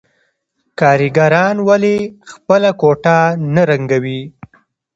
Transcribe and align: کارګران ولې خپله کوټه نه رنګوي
کارګران 0.79 1.55
ولې 1.67 1.97
خپله 2.31 2.69
کوټه 2.81 3.17
نه 3.53 3.63
رنګوي 3.69 4.21